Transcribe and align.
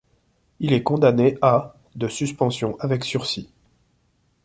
Il 0.59 0.73
est 0.73 0.81
condamné 0.81 1.37
à 1.43 1.75
de 1.93 2.07
suspension 2.07 2.75
avec 2.79 3.03
sursis. 3.03 3.51